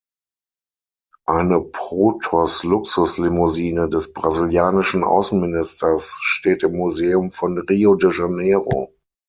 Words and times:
Eine 1.27 1.61
Protos-Luxuslimousine 1.61 3.87
des 3.87 4.11
brasilianischen 4.13 5.03
Außenministers 5.03 6.17
steht 6.21 6.63
im 6.63 6.71
Museum 6.75 7.29
von 7.29 7.59
Rio 7.69 7.93
de 7.93 8.11
Janeiro. 8.11 8.95